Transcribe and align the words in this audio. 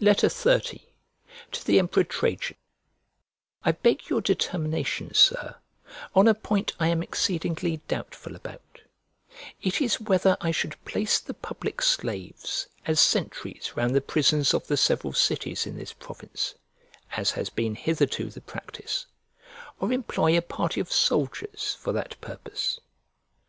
XXX 0.00 0.80
To 1.50 1.64
THE 1.66 1.80
EMPEROR 1.80 2.04
TRAJAN 2.04 2.54
I 3.64 3.72
BEG 3.72 4.08
your 4.08 4.20
determination, 4.20 5.12
Sir, 5.12 5.56
on 6.14 6.28
a 6.28 6.34
point 6.34 6.72
I 6.78 6.86
am 6.86 7.02
exceedingly 7.02 7.78
doubtful 7.88 8.36
about: 8.36 8.82
it 9.60 9.80
is 9.80 10.00
whether 10.00 10.36
I 10.40 10.52
should 10.52 10.76
place 10.84 11.18
the 11.18 11.34
public 11.34 11.82
slaves 11.82 12.68
as 12.86 13.00
sentries 13.00 13.72
round 13.74 13.92
the 13.92 14.00
prisons 14.00 14.54
of 14.54 14.68
the 14.68 14.76
several 14.76 15.14
cities 15.14 15.66
in 15.66 15.76
this 15.76 15.92
province 15.92 16.54
(as 17.16 17.32
has 17.32 17.50
been 17.50 17.74
hitherto 17.74 18.30
the 18.30 18.40
practice) 18.40 19.06
or 19.80 19.92
employ 19.92 20.36
a 20.38 20.42
party 20.42 20.78
of 20.80 20.92
soldiers 20.92 21.74
for 21.80 21.92
that 21.92 22.20
purpose? 22.20 22.78